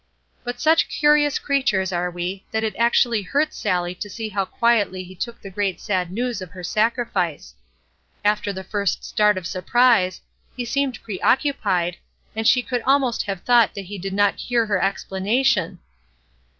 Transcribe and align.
But 0.43 0.59
such 0.59 0.89
curious 0.89 1.37
creatures 1.37 1.91
are 1.93 2.09
we 2.09 2.43
that 2.49 2.63
it 2.63 2.75
actually 2.75 3.21
hurt 3.21 3.53
Sallie 3.53 3.93
to 3.93 4.09
see 4.09 4.29
how 4.29 4.45
quietly 4.45 5.03
he 5.03 5.13
took 5.13 5.39
the 5.39 5.51
great 5.51 5.79
sad 5.79 6.11
news 6.11 6.41
of 6.41 6.49
her 6.49 6.63
sacrifice. 6.63 7.53
After 8.25 8.51
the 8.51 8.63
first 8.63 9.03
start 9.03 9.37
of 9.37 9.45
surprise, 9.45 10.21
he 10.57 10.65
seemed 10.65 11.03
preoccupied, 11.03 11.97
and 12.35 12.47
she 12.47 12.63
could 12.63 12.81
almost 12.81 13.21
have 13.27 13.41
thought 13.43 13.75
that 13.75 13.85
he 13.85 13.99
did 13.99 14.13
not 14.13 14.39
hear 14.39 14.65
her 14.65 14.81
explanation. 14.81 15.77